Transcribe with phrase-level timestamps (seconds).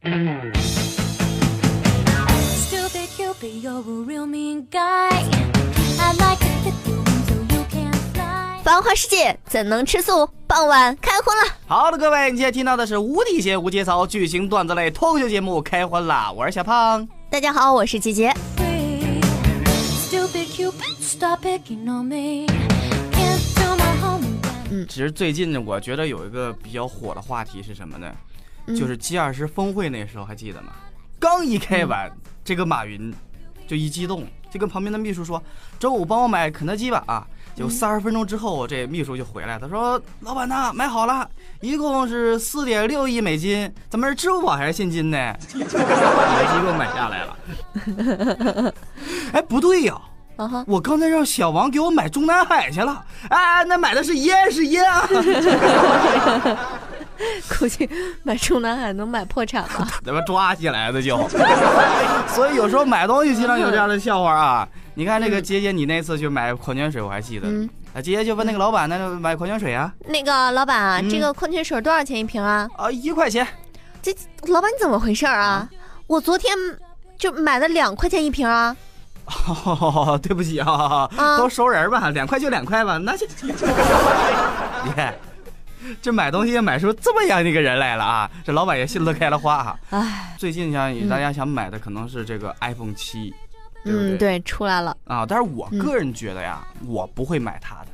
[0.00, 0.54] Stupid
[3.16, 5.10] Cupid, you're a real mean guy.
[5.98, 8.62] I like to fit you in so you can fly.
[8.62, 10.30] 繁华世界怎能吃素？
[10.46, 11.42] 傍晚开荤了。
[11.66, 17.08] 好的，各位，你现在听到的是无底线、无节操、剧情段子类脱口秀节目《开荤啦》，我是小胖。
[17.28, 18.32] 大家好，我是杰杰。
[20.08, 22.46] Stupid Cupid, stop picking on me.
[23.10, 24.86] Can't do my homework.
[24.86, 28.14] 其实最近呢，我觉得有一个比较火的话题是什么呢？
[28.68, 30.68] 嗯就是 G 二十峰会那时候还记得吗？
[31.18, 33.12] 刚一开完，嗯这个马云
[33.66, 35.42] 就一激动，就跟旁边的秘书说
[35.78, 41.28] ：“周五帮我买肯德基吧。”啊，就嗯三十分钟之后，这秘书就回来，他说：“老板呐，买好了，
[41.60, 45.16] 一共是四点六亿美金，咱们是支付宝还是现金呢？”
[45.50, 47.36] 肯德基给我买下来了。
[49.32, 50.00] 哎，不对呀、
[50.36, 55.06] 啊哈，我刚才让小王给我买中南海去了，哎，那买的是烟是烟啊，
[57.58, 57.88] 估计
[58.22, 59.88] 买中南海能买破产吧？
[60.04, 61.16] 他妈抓起来的就。
[62.28, 64.68] 所以有时候买东西经常有这样的笑话啊。
[64.94, 67.48] 你看那个杰杰，你那次去买矿泉水，我还记得。
[67.48, 69.92] 嗯啊，杰杰就问那个老板，那买矿泉水啊？
[70.06, 72.68] 那个老板啊，嗯这个矿泉水多少钱一瓶啊？
[72.76, 73.46] 啊，一块钱。
[74.02, 74.14] 这
[74.52, 75.68] 老板你怎么回事儿啊？
[76.06, 76.54] 我昨天
[77.16, 78.76] 就买了两块钱一瓶啊。
[79.26, 83.26] 哦，对不起啊，啊都熟人吧，两块就两块吧，那就。
[83.44, 83.52] 你
[84.94, 85.14] 看，
[86.02, 88.30] 这买东西也买出这么样的一个人来了啊！
[88.44, 89.78] 这老板也心乐开了花哈。
[89.90, 93.34] 唉，最近想大家想买的可能是这个 iPhone 七，
[93.84, 94.38] 嗯，对？
[94.38, 97.88] 对，出来了，啊，但是我个人觉得呀，我不会买它的。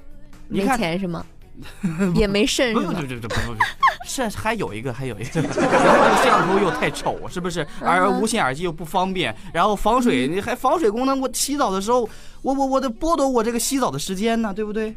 [0.49, 1.25] 你没看，钱是吗？
[2.17, 3.01] 也没肾不不是吗？
[3.01, 3.57] 不不不不，
[4.05, 7.67] 是还有一个，还有一个， 然后这个摄像头又太丑，是不是？
[7.81, 12.09] 而嗯无线耳机又不方便，然后防水，你还防水功能，我洗澡的时候，
[12.43, 14.95] 我我我得剥夺我这个洗澡的时间呢，对不对？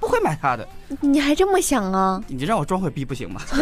[0.00, 0.66] 不会买它的，
[1.02, 2.18] 你还这么想啊？
[2.28, 3.42] 你让我装会逼不行吗？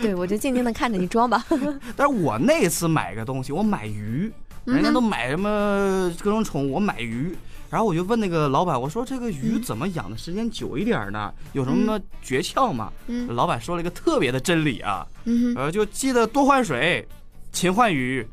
[0.00, 1.44] 对，我就静静的看着你装吧。
[1.94, 4.32] 但是我那次买个东西，我买鱼，
[4.64, 7.36] 人家都买什么各种宠物，我买鱼。
[7.68, 11.32] 然后我就问那个老板，我说这个鱼怎么养的时间久一点呢？
[11.52, 12.92] 有什么诀窍吗？
[13.08, 17.06] 嗯老板说了一个特别的真理啊，嗯，呃，就记得多换水，
[17.52, 18.26] 勤换鱼。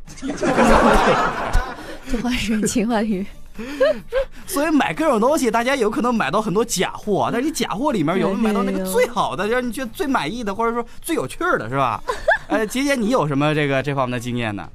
[2.12, 3.26] 多换水，勤换鱼。
[4.48, 12.02] 所以买各种东西，大家有可能买到很多假货，但是你假货里面有没有买到那个最好的，让你觉得最满意的，或者说最有趣儿的，是吧？
[12.48, 14.68] 呃，姐姐，你有什么这个这方面的经验呢？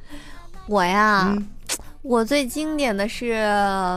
[0.66, 1.49] 我呀，嗯
[2.03, 3.34] 我最经典的是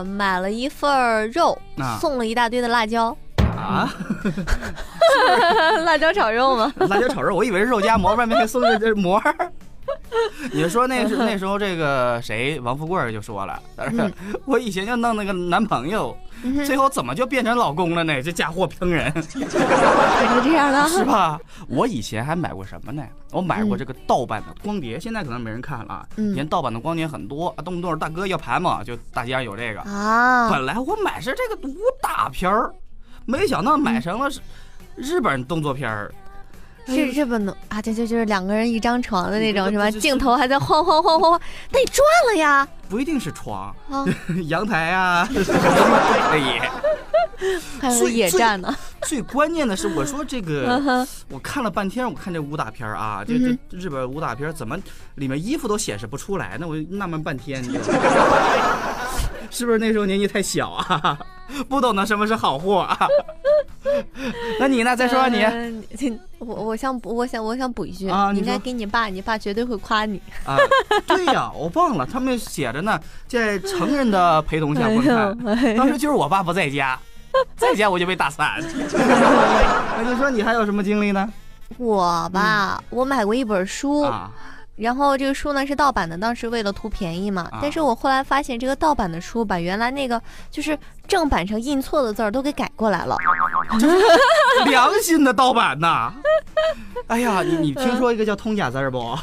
[0.04, 3.16] 买了一份儿肉，啊送了一大堆的辣椒，
[3.56, 3.88] 啊，
[5.84, 6.72] 辣椒炒肉吗？
[6.88, 9.52] 辣椒炒肉，我以为是肉夹馍，外面还送了这馍儿。
[10.52, 14.12] 你说那是那时候这个谁王富贵儿就说了，但是
[14.44, 18.22] 我以前就弄那个男朋友，嗯最后怎么就变成老公了呢？
[18.22, 20.88] 这家伙坑人就这样了。
[20.90, 21.40] 是吧？
[21.68, 23.02] 我以前还买过什么呢？
[23.30, 29.80] 我买过这个盗版的光碟，现在可能没人看了以前盗版的光碟很多，啊动不动大哥要盘嘛，就大街上有这个。
[29.82, 32.72] 啊，本来我买是这个武打片儿，
[33.24, 34.40] 没想到买成了是
[34.96, 36.12] 日本动作片儿。
[36.86, 39.90] 是日本的啊，就就，就是两个人一张床的那种，是吧？
[39.90, 42.66] 镜头还在晃晃晃晃晃，那你赚了呀！
[42.88, 44.04] 不一定是床，啊，
[44.48, 46.60] 阳台啊， 可以。
[47.80, 48.72] 还有最野战呢。
[49.02, 54.78] 最关键的是，我说这嗯个，我看了半天，我看这武打片啊，这嗯这日本武打片怎么
[55.16, 56.66] 里面衣服都显示不出来呢？
[56.68, 57.62] 我就纳闷半天？
[59.50, 61.18] 是不是那时候年纪太小啊，
[61.68, 62.98] 不懂得什么是好货啊？
[64.60, 64.96] 那你呢？
[64.96, 70.20] 再说说你我我想补，我想我想补一句啊，你应该给你爸，你爸绝对会夸你。
[70.44, 70.56] 啊？
[71.06, 75.36] 对呀，我忘了，他们写着呢，在成人的陪同下观看。
[75.46, 76.98] 哎当时就是我爸不在家，
[77.56, 78.54] 在家我就被打散。
[79.96, 81.28] 那你说你还有什么经历呢？
[81.78, 84.30] 我吧，我买过一本书，啊，
[84.82, 87.48] 然后这个书呢是盗版的，当时为了图便宜嘛。
[87.52, 90.20] 啊但是我后来发现，这个盗版的书把原来那个
[90.50, 90.76] 就是
[91.06, 93.16] 正版上印错的字儿都给改过来了。
[94.66, 96.12] 良心的盗版呐！
[97.06, 99.16] 哎呀，你你听说一个叫通假字儿不？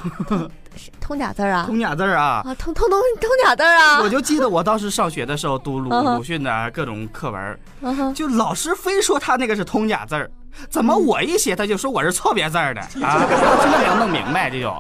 [1.02, 1.66] 通假字儿啊？
[1.66, 2.42] 通假字儿啊！
[2.46, 4.00] 啊，通通通通假字儿啊！
[4.02, 7.32] 我就记得我当时上学的时候读鲁 鲁迅的各种课
[7.84, 10.32] 文，就老师非说他那个是通假字儿，
[10.70, 13.20] 怎么我一写他就说我是错别字儿的啊？
[13.62, 14.74] 真的没有弄明白这就。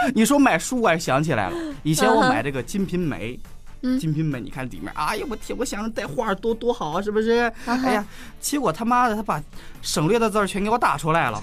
[0.14, 3.32] 你说买书我还想起来了，以前我买这个《金瓶梅》。
[3.80, 7.48] 嗯金瓶梅，你看里面，哎呀，我天，我想着带画多多好啊，是不是？
[7.64, 8.04] 哎呀，
[8.40, 9.40] 结果他妈的，他把
[9.82, 11.40] 省略的字儿全给我打出来了，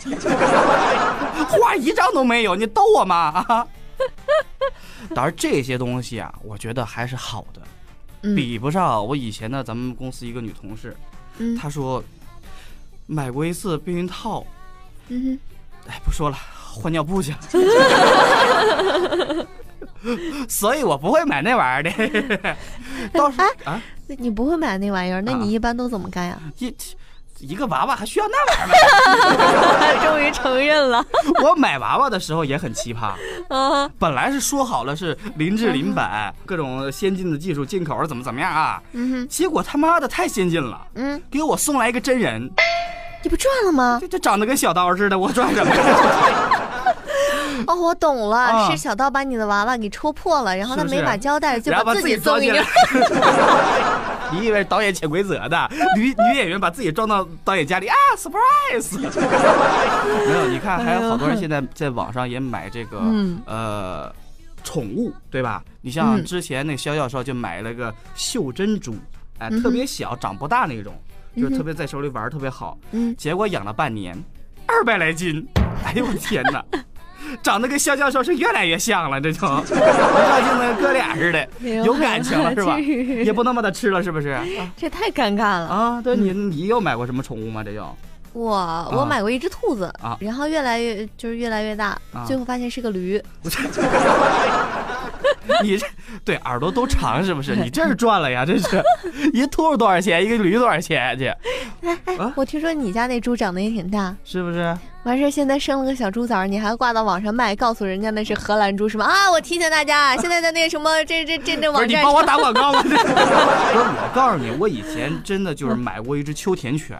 [1.47, 3.15] 画一张都没有，你逗我吗？
[3.47, 3.65] 啊！
[5.15, 7.61] 当然这些东西啊，我觉得还是好的，
[8.23, 10.93] 嗯比不上我以前的咱们公司一个女同事，
[11.37, 12.03] 嗯她说
[13.07, 14.45] 买过一次避孕套，
[15.07, 15.39] 嗯
[15.87, 16.37] 哎，不说了，
[16.75, 17.37] 换尿布去了。
[20.47, 22.55] 所以我不会买那玩意儿的。
[23.11, 26.37] 到时啊，那你不会买那玩意儿，那啊你一般都怎么干呀？
[26.59, 26.73] 一
[27.39, 30.05] 一个娃娃还需要那玩意儿吗？
[30.07, 31.03] 终于承认了。
[31.43, 33.13] 我买娃娃的时候也很奇葩，
[33.49, 38.81] 啊，本来是说好了是林制零版，各种先进的技术，进口怎么怎么样啊，
[39.27, 42.49] 结果他妈的太先进了，嗯，给我送来一个真人，
[43.23, 43.97] 你不赚了吗？
[43.99, 46.54] 这这长得跟小刀似的，我赚什么呀？
[47.67, 52.67] 哦，我懂了，啊是小刀把你的娃娃给戳破了，然后他没把胶带，就把自己装进来来。
[54.31, 55.69] 你以为导演潜规则的？
[55.95, 58.97] 女女演员把自己装到导演家里啊，surprise！
[60.27, 64.11] 没有，你看还有好多人现在在网上也买这个，嗯呃，
[64.63, 65.63] 宠物，对吧？
[65.81, 68.95] 你像嗯之前那肖教授就买了个袖珍猪，
[69.37, 70.93] 哎，特别小，长不大那种，
[71.37, 72.77] 就是特别在手里玩特别好。
[72.91, 74.17] 嗯，结果养了半年，
[74.65, 75.47] 二百来斤，
[75.85, 76.65] 哎呦我天哪！
[77.41, 81.47] 长得跟肖教授是越来越像了，这就一照镜子哥俩似的，
[81.83, 82.79] 有感情了是吧？
[82.79, 84.37] 也不能把它吃了，是不是？
[84.77, 85.67] 这太尴尬了。
[85.67, 87.63] 啊，对你，你有买过什么宠物吗？
[87.63, 87.95] 这又
[88.33, 88.53] 我
[88.91, 93.21] 我买过一只兔子啊，然后越来越就是越来越大啊，最后发现是个驴。
[95.63, 95.87] 你这
[96.25, 97.55] 对耳朵都长是不是？
[97.55, 98.45] 你这是赚了呀！
[98.45, 98.83] 这是
[99.33, 100.25] 一兔子多少钱？
[100.25, 101.27] 一个驴多少钱去？
[102.17, 104.77] 啊我听说你家那猪长得也挺大，是不是？
[105.05, 109.05] 完事儿现在生了个小猪崽儿，你还挂到网上卖，告诉人家那是荷兰猪是吗？
[109.05, 112.81] 啊，我提醒大家，现在在那个什么这这这这网站你帮我打广告吗？
[112.81, 116.97] 这 不是我告诉你，我以前真的就是买过一只秋田犬。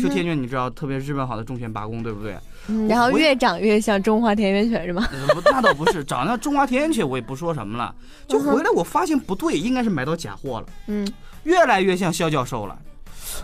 [0.00, 2.34] 秋田犬你知道，特别日本好的忠犬八公，对不对？
[2.68, 5.06] 嗯，然后越长越像中华田园犬是吗？
[5.12, 7.94] 呃不，那倒不是，长得中华田园犬我也不说什么了，
[8.26, 11.06] 就回来我发现不对，应该是买到假货了，嗯，
[11.42, 12.78] 越来越像肖教授了。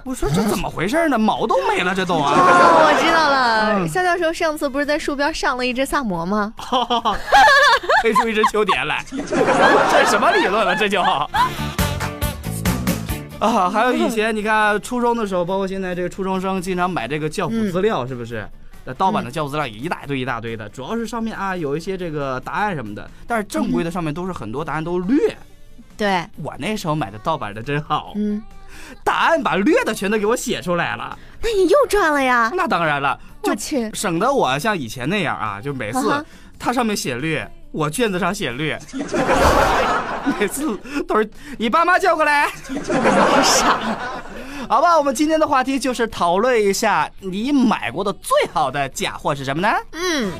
[0.05, 1.19] 我说这怎么回事呢？
[1.19, 2.33] 毛都没了，这都啊！
[2.35, 6.53] 哦， 我知道了，嗯肖教授上次不是在树边上了一只萨摩吗？
[8.03, 10.75] 飞出一只秋田来， 这什么理论了？
[10.77, 11.01] 这就
[13.41, 18.49] 啊，还有以前你看初中的时候，包括现在这个初中生经常买这个教辅资料，是不是？
[18.85, 25.37] 那盗版的教辅资料也一大堆一大堆的，主要是上面啊有一些这个答案什么的，但是正规的上面都是很多答案都略。
[25.97, 28.43] 对，我那时候买的盗版的真好，嗯，
[29.05, 31.19] 答案把略的全都给我写出来了。
[31.41, 32.51] 那你又赚了呀！
[32.55, 36.25] 那当然了，就我去，省得我像以前那样啊，就每次啊哈
[36.59, 38.79] 它上面写略，我卷子上写略，
[40.39, 40.77] 每次
[41.07, 42.49] 都是你爸妈叫过来。
[43.45, 43.79] 傻，
[44.69, 49.69] 好吧，我们今天的话题就是讨论一下你买过的最好的假货是什么呢？
[49.93, 50.33] 嗯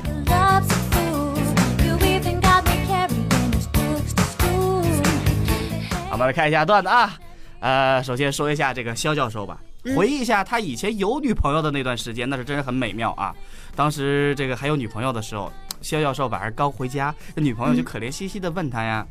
[6.11, 7.13] 我们来看一下段子啊。
[7.59, 13.35] 呃，首先说一下这个肖教授吧，嗯回忆一下他以前有女朋友的那段时间，那是真是很美妙啊。
[13.75, 15.51] 当时这个还有女朋友的时候，
[15.81, 19.05] 肖教授晚上刚回家，这女朋友就可怜兮兮的问他呀，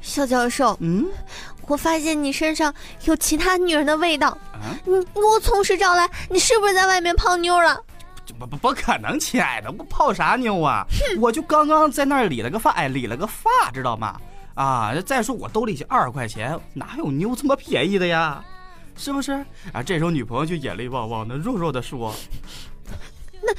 [0.00, 1.06] 肖教授，嗯
[1.66, 2.72] 我发现你身上
[3.06, 7.80] 有其他女人的味道，啊，你我从实招来，你是不是在外面泡妞了？
[8.38, 10.84] 不不不可能，亲爱的，我泡啥妞啊？
[11.18, 14.20] 我就刚刚在那儿理了个发，哎，理了个发，知道吗？
[14.56, 18.42] 啊，再说我兜里就二十块钱，哪有妞这么便宜的呀？
[18.96, 19.32] 是不是？
[19.72, 22.14] 啊，这时候女朋友就眼泪汪汪的，弱弱的说。
[23.42, 23.52] 那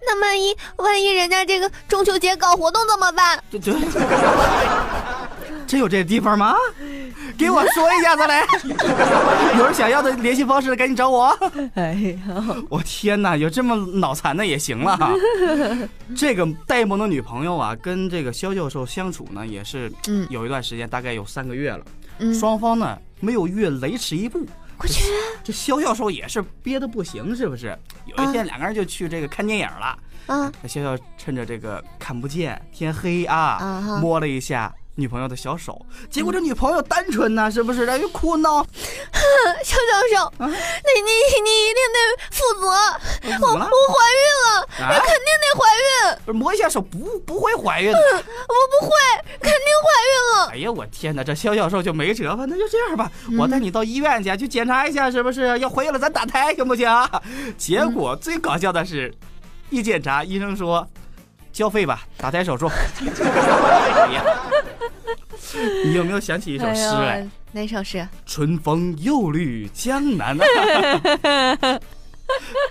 [0.00, 3.42] 那万一万一人家这个中秋节搞活动怎么办？
[3.50, 3.72] 这这，
[5.66, 6.54] 真有这地方吗？
[7.36, 8.44] 给我说一下子来，
[9.58, 11.36] 有人想要的联系方式赶紧找我。
[11.74, 12.18] 哎呀，
[12.68, 15.12] 我天哪，有这么脑残的也行了哈。
[16.14, 21.84] 这个呆萌的女朋友啊，跟这个肖教授相处呢，也是嗯有一段时间，大概有三个月了。
[22.18, 24.46] 嗯，双方呢没有越雷池一步。
[24.78, 25.02] 我去，
[25.42, 27.76] 这肖教授也是憋得不行，是不是？
[28.06, 29.98] 有一天两个人就去这个看电影了。
[30.26, 37.84] 啊那肖教趁着这个看不见天黑啊，摸了一下女朋友的小手，结果这女朋友单纯呐、是不是？
[37.84, 38.64] 然后又哭闹，
[39.64, 41.10] 肖教授，啊你你
[41.42, 41.98] 你一定得
[42.30, 42.66] 负责，
[43.44, 43.58] 我我？
[43.58, 47.98] 怀孕了，啊我肯定得怀孕，不是摸一下手不不会怀孕的。
[47.98, 48.90] 我不会，
[49.40, 50.50] 肯定怀孕了。
[50.52, 51.24] 哎呀，我天哪！
[51.24, 52.44] 这肖教授就没辙吧？
[52.48, 55.58] 那就这样吧，我带你到医院去，去检查一下，是不是？
[55.58, 56.88] 要怀孕了，咱打胎行不行？
[57.58, 59.12] 结果最搞笑的是，
[59.70, 60.86] 一检查，医生说
[61.52, 62.68] 交费吧，打胎手术。
[62.68, 64.24] 哎呀，
[65.84, 67.20] 你有没有想起一首诗来？
[67.20, 68.06] 哎哪首诗？
[68.26, 70.44] 春风又绿江南啊！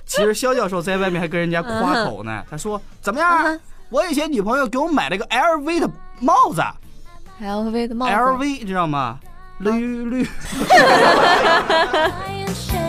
[0.05, 3.29] 其实肖教授在外面还跟人家夸口呢，他说怎么样？
[3.29, 5.88] 啊我以前女朋友给我买了个 LV 的
[6.20, 6.62] 帽子
[7.39, 8.12] ，LV 的帽子。
[8.12, 9.20] ，LV 知道吗？
[9.60, 10.25] 绿绿。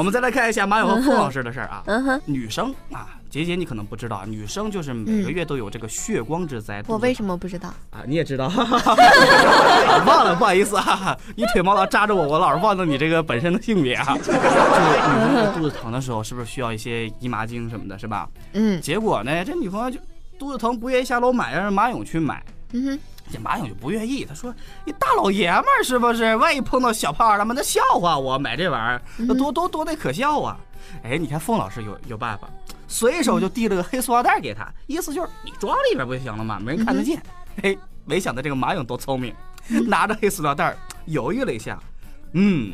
[0.00, 1.82] 我们再来看一下马勇和凤老师的事儿啊。
[1.84, 6.82] 嗯哼，女生啊，杰杰你可能不知道，女生就是每个月都有这个血光之灾。
[6.86, 7.68] 我为什么不知道？
[7.90, 8.46] 啊，你也知道，
[10.06, 14.16] 忘了，不好意思啊，你腿毛老扎着我，我老是忘了你这个本身的性别啊。
[14.24, 18.26] 就是女生肚子疼的时候，是不是需要一些姨妈巾什么的，是吧？
[18.54, 20.00] 嗯结果呢，这女朋友就
[20.38, 22.42] 肚子疼不愿意下楼买，让马勇去买。
[22.72, 22.98] 嗯哼，
[23.32, 26.36] 这马勇就不愿意，他说：“你大老爷们儿是不是？
[26.36, 30.56] 万一碰到小胖儿，他们那笑话我买这玩意儿，那多多多得可笑啊！”
[31.04, 32.48] 哎，你看凤老师有有办法，
[32.88, 36.58] 随手就递了个黑塑料袋给他，意思就是你装里边不就行了吗？
[36.60, 37.22] 没人看得见。
[37.62, 39.34] 哎，没想到这个马勇多聪明，
[39.86, 41.78] 拿着黑塑料袋犹豫了一下，
[42.32, 42.72] 嗯，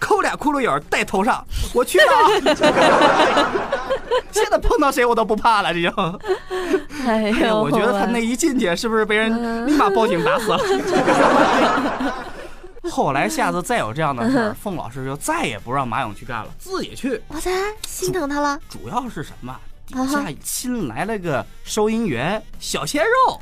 [0.00, 1.44] 抠俩窟窿眼儿戴头上，
[1.74, 3.52] 我去了啊！
[4.32, 5.90] 现在碰到谁我都不怕了，这就。
[7.06, 10.58] 哎哎呀，呦，我觉得他那一进去，是不是被人立马报警打死了？
[12.90, 17.20] 后来下次再有这样的事儿，凤老师就再也不让马勇去干了，自己去。
[17.28, 17.50] 哇塞，
[17.86, 18.58] 心疼他了。
[18.68, 19.56] 主要是什么？
[19.86, 23.40] 底下新来了个收银员，小鲜肉，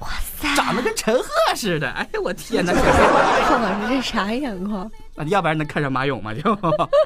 [0.00, 0.08] 哇
[0.40, 1.90] 塞，长得跟陈赫似的。
[1.90, 2.72] 哎呀，我天哪！
[3.48, 4.90] 凤老师这啥眼光？
[5.16, 6.32] 那要不然能看上马勇吗？
[6.34, 6.40] 就，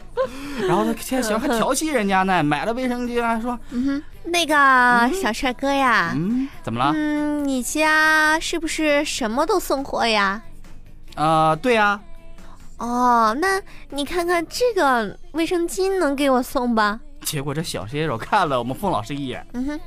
[0.66, 4.54] 然后他现在想还调戏人家呢，买了卫生巾还说，嗯哼，那个
[5.14, 6.92] 小帅哥呀，嗯，怎么了？
[6.94, 10.42] 嗯，你家是不是什么都送货呀？
[11.14, 11.98] 啊，对呀，
[12.76, 17.00] 哦，那你看看这个卫生巾能给我送吧？
[17.24, 19.80] 结果这小鲜肉看了我们凤老师一眼，嗯哼，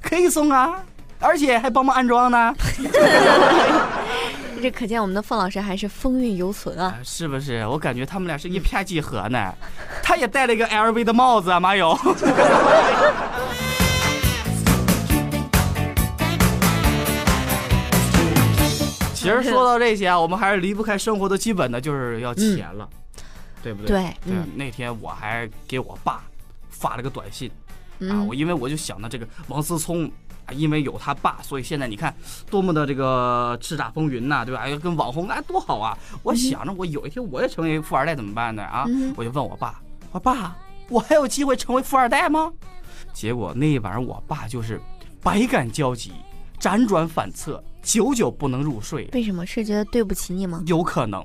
[0.00, 0.84] 可以送啊，
[1.22, 2.54] 而且还帮忙安装呢。
[4.60, 6.86] 这可见我们的凤老师还是风韵犹存啊。
[6.86, 7.66] 啊，是不是？
[7.66, 9.52] 我感觉他们俩是一拍即合呢。
[10.02, 11.98] 他也戴了一个 LV 的帽子啊，马勇。
[19.14, 22.88] 其实说到这些啊，我们还是离不开生活的基本的，就是要钱了，
[23.62, 23.88] 对不对？
[23.88, 24.48] 对对嗯。
[24.56, 26.22] 那天我还给我爸
[26.70, 27.54] 发了个短信啊，
[28.00, 30.10] 嗯我因为我就想到这个王思聪
[30.46, 32.14] 啊，因为有他爸，所以现在你看
[32.50, 34.62] 多么的这个叱咤风云呐、对吧？
[34.62, 35.96] 哎，跟网红啊多好啊！
[36.22, 38.62] 我想着我有一天我也成为富二代怎么办呢？
[38.62, 39.80] 啊，嗯我就问我爸，
[40.10, 40.56] 我爸，
[40.88, 42.52] 我还有机会成为富二代吗？
[43.12, 44.80] 结果那一晚上我爸就是
[45.22, 46.12] 百感交集，
[46.60, 50.62] 辗转反侧，久久不能入睡，为什么是觉得对不起你吗？
[50.66, 51.24] 有可能。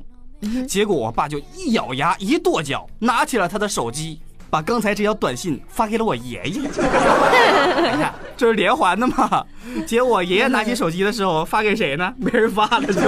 [0.67, 6.61] 结果我爸就一咬牙一跺脚，拿起了他的手机，把刚才这条短信发给了我爷爷。
[6.67, 9.45] 你看，这是连环的嘛？
[9.85, 12.13] 结果我爷爷拿起手机的时候，发给谁呢？
[12.17, 13.01] 没人发了就。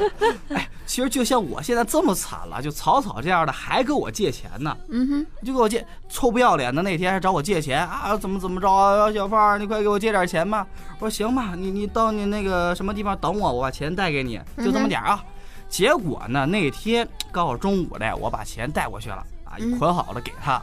[0.48, 10.66] 哎，其实就像我现在这么惨了，就草草这样的还跟我借钱呢，嗯哼，就给我借，臭不要脸的那天还找我借钱啊，怎么怎么着啊，小胖儿，你快给我借点钱吧。
[10.98, 15.22] 我说行吧，你你到你那个什么地方等我，我把钱带给你，就这么点儿啊。
[15.68, 20.62] 结果呢，那天刚好中午的，我把钱带过去了啊，一捆好了给他。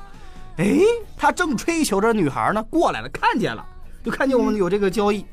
[0.58, 0.80] 哎，
[1.16, 3.64] 他正追求着女孩呢，过来了，看见了，
[4.04, 5.24] 就看见我们有这个交易。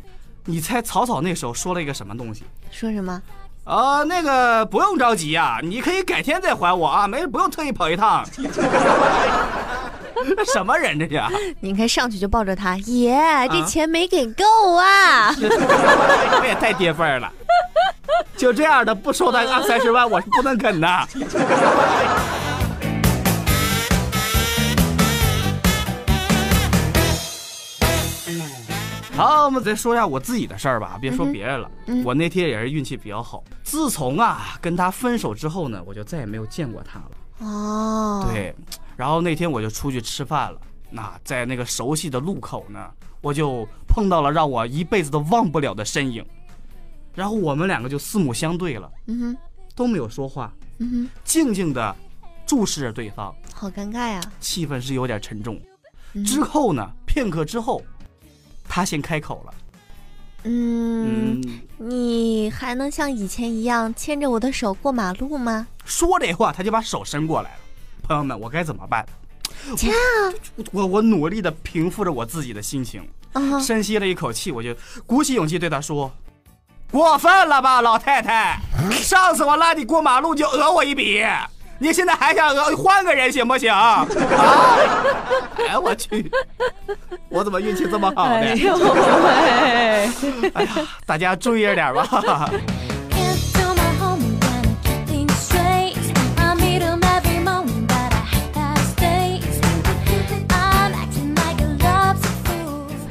[0.44, 2.44] 你猜草草那时候说了一个什么东西？
[2.70, 3.22] 说什么？
[3.64, 8.22] 啊，那个不用着急呀、你可以改天再还我啊，没不用特意跑一趟。
[10.52, 11.20] 什么人这是？
[11.60, 13.16] 你应该上去就抱着他，爷，
[13.48, 14.44] 这钱没给够
[14.76, 15.32] 啊！
[15.40, 17.32] 这也太跌份儿了。
[18.36, 20.88] 就这样的不收他二三十万，我是不能跟的。
[29.16, 31.70] 好，我们再说一下我自己的事儿吧，别说别人了。
[31.86, 32.02] 嗯。
[32.04, 37.10] 我那天也是运气比较好，自从啊跟他分手之后呢，我就再也没有见过他了。
[37.46, 38.52] 哦，，对，
[38.96, 42.90] 然后那天我就出去吃饭了，那在那个熟悉的路口呢，
[43.20, 46.24] 我就碰到了让我一辈子都忘不了的身影，
[47.14, 49.36] 然后我们两个就四目相对了，嗯哼，
[49.76, 51.94] 都没有说话，嗯哼，静静的
[52.44, 54.20] 注视着对方，好尴尬呀。
[54.40, 55.56] 气氛是有点沉重。
[56.16, 57.82] 嗯之后呢，片刻之后，
[58.68, 59.54] 他先开口了，
[60.44, 65.66] 嗯，嗯，你还能像以前一样牵着我的手过马路吗？
[65.84, 67.56] 说这话他就把手伸过来了。
[68.02, 69.06] 朋友们，我该怎么办？
[69.76, 69.88] 掐
[70.56, 73.58] 我我我努力的平复着我自己的心情，啊！
[73.60, 76.12] 深吸了一口气，我就鼓起勇气对他说
[76.92, 78.60] ：“过分了吧，老太太！
[78.92, 81.22] 上次我拉你过马路就讹我一笔，
[81.78, 83.70] 你现在还想要换个人行不行？
[83.72, 84.06] 啊！
[85.58, 86.30] 哎呀，我去，
[87.28, 88.34] 我怎么运气这么好呢？
[88.36, 90.50] 哎呦喂！
[90.54, 90.68] 哎呀，
[91.04, 92.06] 大家注意着点吧。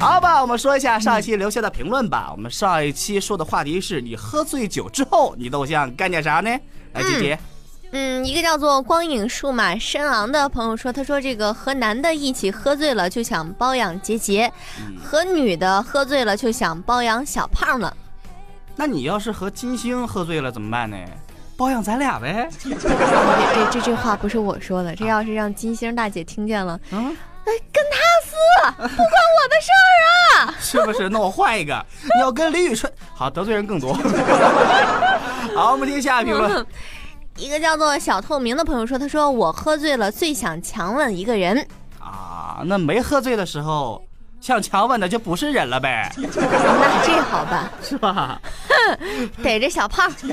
[0.00, 2.28] 好吧，我们说一下上一期留下的评论吧。
[2.32, 6.50] 我们上一期说的话题是你喝醉酒之后，你都想干点啥呢？
[6.92, 7.38] 来，姐姐。
[8.24, 17.96] 一个叫做光影数码深昂的朋友说，他说这个和男的一起喝醉了就想包养杰杰，嗯，和女的喝醉了就想包养小胖了。
[18.76, 20.96] 那你要是和金星喝醉了怎么办呢？
[21.56, 22.48] 包养咱俩呗。
[23.70, 28.34] 这这话不是我说的，这要是让金星大姐听见了，嗯，哎，跟他撕，
[28.72, 29.84] 不关我的事儿
[30.42, 30.54] 啊！
[30.58, 31.08] 是不是？
[31.08, 31.86] 那我换一个，
[32.16, 33.94] 你要跟李宇春，好得罪人更多。
[35.54, 36.66] 好，我们听下一评论。
[37.36, 41.66] 一个叫做小透明的朋友说，他说我喝醉了最想强吻一个人，
[41.98, 44.02] 啊，那没喝醉的时候，
[44.40, 48.40] 想强吻的就不是人了呗， 那这好办， 是吧？
[49.42, 50.28] 逮着小胖，之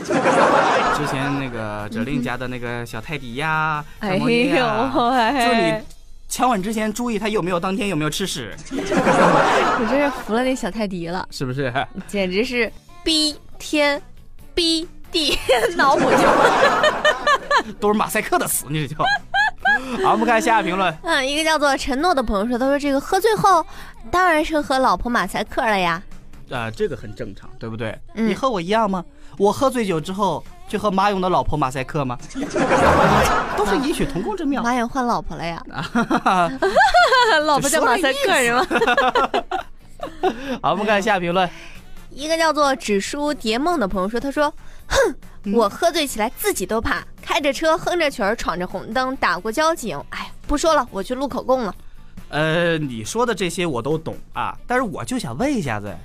[1.08, 5.74] 前那个哲令家的那个小泰迪呀，哎呦就是你，
[6.30, 11.74] 强吻之前注意他有没有当天有没有吃屎，我真是服了那小泰迪了，是不是？
[12.08, 12.72] 简直是
[13.04, 14.00] 逼天
[14.54, 15.38] 逼地
[15.76, 16.18] 脑补就。
[17.80, 19.04] 都是马赛克的死，你这叫。
[20.04, 20.96] 好，我们看下一评论。
[21.04, 23.66] 嗯，一个叫做陈诺的朋友说，他说这个喝醉后
[24.10, 26.02] 当然是和老婆马赛克了呀。
[26.50, 27.98] 啊、这个很正常，对不对？
[28.16, 29.04] 嗯你和我一样吗？
[29.38, 32.18] 我喝醉酒之后去和马勇的老婆马赛克吗？
[33.56, 34.62] 都是异曲同工之妙。
[34.62, 35.64] 马勇换老婆了呀，
[37.46, 38.68] 老婆叫马赛克是吗？
[40.62, 41.50] 好我们看下一评论。
[42.14, 44.54] 一个叫做纸书蝶梦的朋友说，他说，
[44.88, 51.74] 哼，我喝醉起来自己都怕，开着车哼着曲儿闯着红灯，打过交警，哎，不说了，我去录口供了。
[52.30, 55.96] 呃，你说的这些我都懂啊，但是我就想问一下子，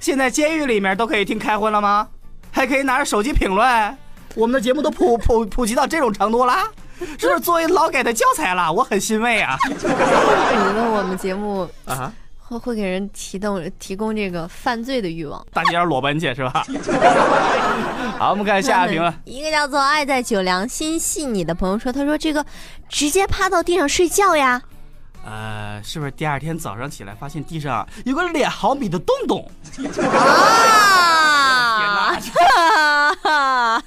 [0.00, 2.08] 现在监狱里面都可以听开荤了吗？
[2.50, 3.98] 还可以拿着手机评论？
[4.34, 6.70] 我们的节目都普普普及到这种程度啦，
[7.18, 8.72] 是不是作为劳改的教材了？
[8.72, 9.56] 我很欣慰啊！
[9.66, 12.12] 你问我们节目啊，
[12.52, 15.44] 会会给人提供提供这个犯罪的欲望。
[15.52, 16.64] 大街上裸奔去是吧？
[18.18, 19.12] 好，我们看下一评论。
[19.24, 22.44] 一个叫做爱在九良心细腻的朋友说，他说这个
[22.88, 24.60] 直接趴到地上睡觉呀。
[25.24, 29.48] 呃，是不是第二天早上起来发现地上有个两毫米的洞洞？
[31.82, 32.18] 啊！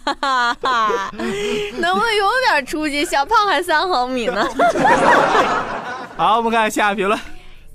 [1.77, 3.03] 能不能有点出息？
[3.05, 4.47] 小胖还三毫米呢。
[6.17, 7.19] 好，我们看下一评论。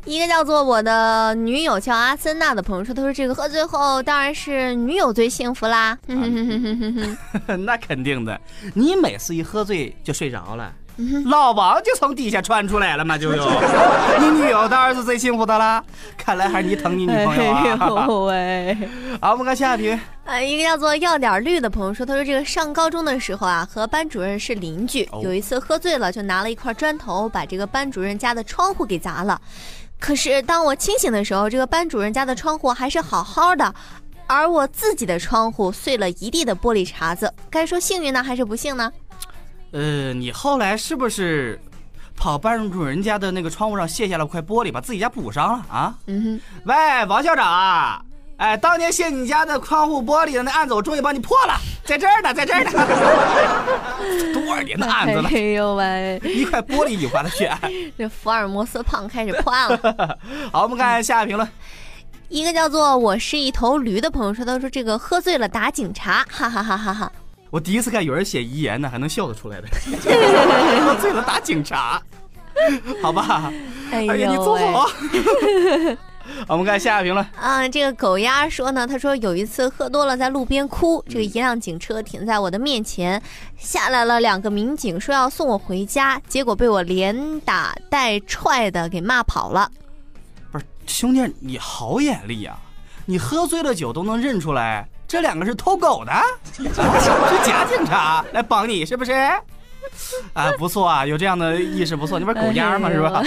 [0.07, 5.97] 一个叫做我的女友叫阿森纳的朋友说，他说这个喝醉后当然是女友最幸福啦。
[7.67, 8.41] 那肯定的，
[8.75, 13.51] 你每次一喝醉就睡着了，嗯老王就从底下窜出来了嘛，就有。
[14.21, 15.85] 你女友当然是最幸福的啦，
[16.17, 17.53] 看来还是你疼你女朋友
[18.29, 18.89] 哎喂！
[19.21, 19.99] 好，我们看下一题。
[20.25, 29.41] 呃，一个叫做要点绿的朋友说，他说这个上高中的时候啊，和班主任是邻居，哦有一次喝醉了，就拿了一块砖头把这个班主任家的窗户给砸了。
[30.01, 33.73] 可是当我清醒的时候，这个班主任家的窗户还是好好的，
[34.27, 37.33] 而我自己的窗户碎了一地的玻璃碴子。
[37.51, 38.91] 该说幸运呢，还是不幸呢？
[39.73, 41.61] 呃，你后来是不是
[42.17, 45.95] 跑班主任家的那个窗户上卸下了块玻璃，把自己家补上了啊？
[46.07, 48.03] 嗯哼喂，王校长啊，
[48.41, 51.53] 哎，当年卸你家的窗户玻璃的那案子，我终于帮你破了，
[51.85, 52.71] 在这儿呢，在这儿呢。
[54.33, 57.61] 多少年的，案子了，哎呦喂，一块玻璃引发的血案。
[57.99, 60.19] 这福尔摩斯胖开始破案了。
[60.51, 61.47] 好，我们看下一评论。
[62.31, 67.13] 一个叫做我是一头驴的朋友说，他说这个喝醉了打警察，哈哈哈哈哈。
[67.51, 69.69] 我第一次看有人写遗言呢，还能笑得出来的。
[70.81, 72.01] 喝醉了打警察，
[73.03, 73.53] 好吧？
[73.93, 74.37] 哎哎呀，你！
[74.37, 74.89] 坐好。
[76.47, 77.27] 好我们看下一评论。
[77.41, 83.21] 嗯，这个狗鸭说呢，他说有一次喝多了在路边哭，这个一辆警车停在我的面前，
[83.57, 89.71] 下来了两个民警说要送我回家，结果被我连打带踹的给骂跑了。
[90.51, 92.59] 不是兄弟，你好眼力啊！
[93.07, 96.23] 你喝醉了酒都能认出来，这两个是偷狗的，啊、
[96.57, 96.65] 是
[97.45, 99.13] 假警察来帮你，是不是？
[100.33, 102.19] 啊，不错啊，有这样的意识不错。
[102.19, 102.89] 你不是狗鸭吗？
[102.91, 103.23] 是吧？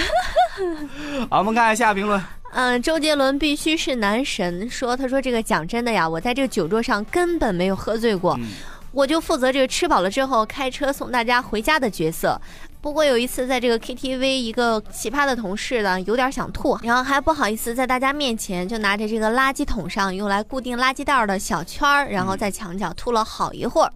[1.30, 2.22] 好，我们看下评论。
[2.52, 8.48] 嗯，周杰伦必须是男神，说他说这个讲真的呀，我在这个酒桌上根本没有喝醉过，嗯
[8.92, 12.40] 我就负责这个吃饱了之后开车送大家回家的角色。
[12.80, 23.92] 不过有一次在这个 KTV，一个奇葩的同事呢有点想吐，然后还不好意思在大家面前就拿着这个垃圾桶上用来固定垃圾袋的小圈儿，然后在墙角吐了好一会儿。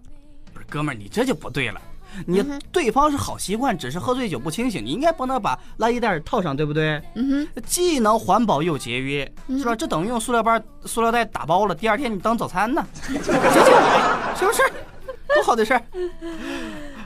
[0.52, 1.80] 不是哥们儿，你这就不对了。
[2.26, 2.42] 你
[2.72, 7.02] 对方是好习惯，只是喝醉酒不清醒，你应该帮他把垃圾袋套上，对不对？
[7.14, 9.74] 嗯哼既能环保又节约，嗯是吧？
[9.74, 14.62] 这等于用塑料包、塑料袋打包了，第二天你当早餐呢， 是不是？
[15.34, 15.82] 多好的事儿！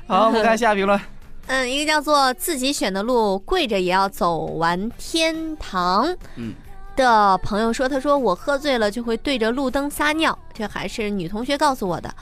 [0.06, 1.00] 好，我们看下一评论。
[1.48, 6.16] 嗯，一个叫做自己选的路，跪着也要走完天堂。
[6.36, 6.54] 嗯。
[6.94, 12.14] 的朋友说：“他说我喝醉了就会对着路灯撒尿，这还是女同学告诉我的。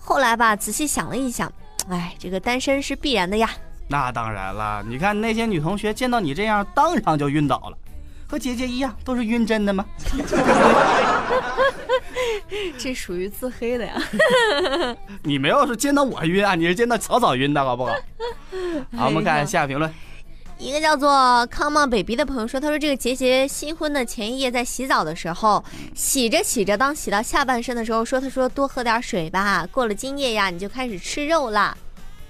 [0.00, 1.52] 后来吧，仔细想了一想，
[1.90, 3.50] 哎，这个单身是必然的呀。
[3.88, 7.76] 那当然了，你看那些女同学见到你这样，当场就晕倒了，
[8.26, 9.84] 和姐姐一样，都是晕针的吗？
[12.78, 13.94] 这属于自黑的呀。
[15.22, 17.92] 你没有是见到我晕啊，你是见到草草晕的好不好？
[18.96, 19.92] 好，我们看下评论。
[20.58, 25.62] 一个叫做 Come on baby 的朋友说，他说这个杰杰新婚的前一夜在洗澡的时候，
[25.94, 31.76] 洗着洗着，当洗到下半身的时候，说他说多喝点水吧，过了今夜呀，你就开始吃肉啦。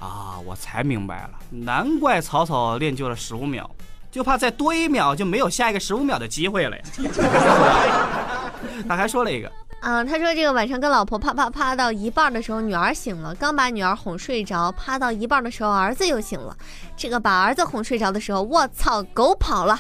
[0.01, 3.71] 啊，我才明白了，难怪草草练就了十五秒，
[4.11, 6.83] 就怕再多一秒就没有下一个十五秒的机会了呀。
[8.89, 9.53] 他还说了一个，
[9.87, 16.57] 嗯，他说这个晚上跟老婆啪啪啪到一半的时候，女儿醒了，刚把女儿哄睡着，啪到一半的时候，儿子又醒了。
[16.97, 19.79] 这个把儿子哄睡着的时候，我操，狗跑了。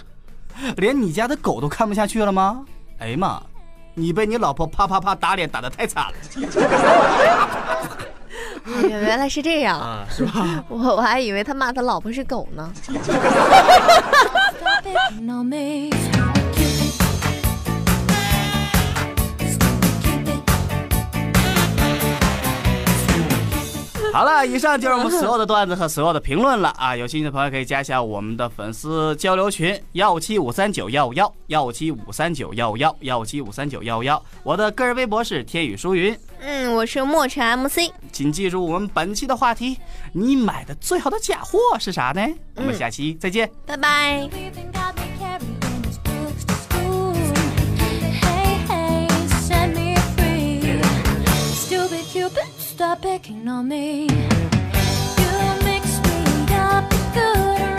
[0.76, 2.66] 连你家的狗都看不下去了吗？
[2.98, 3.42] 哎呀妈，
[3.94, 6.12] 你被你老婆啪啪啪打脸打得太惨了
[8.82, 10.62] 原来是这样，啊，是吧？
[10.68, 12.70] 我我还以为他骂他老婆是狗呢。
[24.14, 26.94] 好了，以上就是我们所有的段子和所有的评论了啊！
[26.94, 36.16] 有兴趣的朋友可以加一下我们的粉丝交流群幺五七五三九幺五幺幺五七五三九幺五幺幺五七五三九幺五幺，我的个人微博是天宇舒云。
[36.38, 37.90] 嗯，我是莫尘 MC。
[38.12, 39.78] 请记住我们本期的话题：
[40.12, 42.24] 你买的最好的假货是啥呢？
[42.54, 43.50] 我们下期再见。
[43.66, 44.30] 拜拜。
[52.74, 54.02] stop picking on me.
[54.02, 57.73] You mix me up good.